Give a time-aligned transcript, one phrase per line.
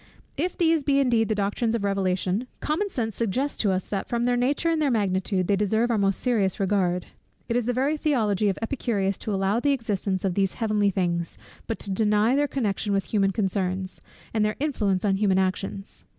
[0.35, 4.23] If these be indeed the doctrines of Revelation, common sense suggests to us that from
[4.23, 7.05] their nature and their magnitude, they deserve our most serious regard.
[7.47, 11.37] It is the very theology of Epicurus to allow the existence of these "heavenly things,"
[11.67, 14.01] but to deny their connection with human concerns,
[14.33, 16.03] and their influence on human actions.